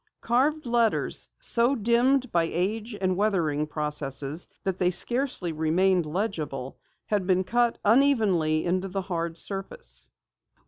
Carved 0.21 0.65
letters, 0.65 1.29
so 1.41 1.75
dimmed 1.75 2.31
by 2.31 2.45
age 2.51 2.97
and 2.99 3.15
weathering 3.15 3.67
processes 3.67 4.47
that 4.63 4.79
they 4.79 4.89
scarcely 4.89 5.51
remained 5.51 6.07
legible, 6.07 6.79
had 7.05 7.27
been 7.27 7.43
cut 7.43 7.77
unevenly 7.85 8.65
in 8.65 8.79
the 8.79 9.01
hard 9.03 9.37
surface. 9.37 10.07